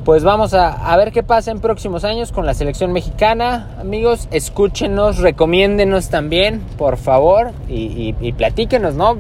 pues 0.04 0.24
vamos 0.24 0.54
a, 0.54 0.96
ver 0.98 1.12
qué 1.12 1.24
pasa 1.24 1.52
en 1.52 1.60
próximos 1.60 2.04
años 2.04 2.32
con 2.32 2.46
la 2.46 2.54
selección 2.54 2.92
mexicana. 2.92 3.70
Amigos, 3.80 4.28
escúchenos, 4.32 5.18
recomiéndenos 5.18 6.10
también, 6.10 6.62
por 6.78 6.98
favor, 6.98 7.52
y, 7.68 8.16
y, 8.20 8.32
platíquenos, 8.34 8.96
¿no? 8.96 9.18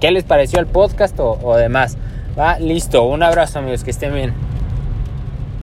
¿Qué 0.00 0.10
les 0.10 0.24
pareció 0.24 0.58
el 0.58 0.66
podcast 0.66 1.18
o, 1.20 1.38
o 1.42 1.56
demás? 1.56 1.96
Va, 2.38 2.58
listo. 2.58 3.04
Un 3.04 3.22
abrazo, 3.22 3.58
amigos, 3.58 3.84
que 3.84 3.90
estén 3.90 4.14
bien. 4.14 4.45